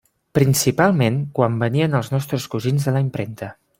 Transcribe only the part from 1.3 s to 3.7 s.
quan venien els nostres cosins de la impremta.